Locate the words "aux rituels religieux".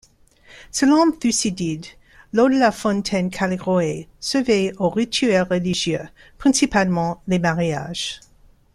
4.79-6.09